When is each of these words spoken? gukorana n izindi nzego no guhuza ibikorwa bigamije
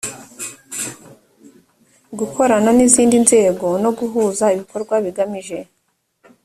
gukorana 2.19 2.69
n 2.77 2.79
izindi 2.87 3.15
nzego 3.25 3.67
no 3.83 3.89
guhuza 3.97 4.45
ibikorwa 4.55 4.95
bigamije 5.05 5.59